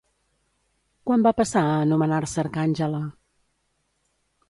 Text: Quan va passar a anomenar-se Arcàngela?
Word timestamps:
Quan 1.09 1.27
va 1.27 1.35
passar 1.43 1.63
a 1.67 1.77
anomenar-se 1.83 2.43
Arcàngela? 2.47 3.07